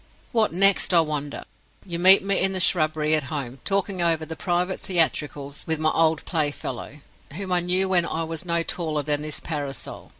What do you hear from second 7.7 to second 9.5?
when I was no taller than this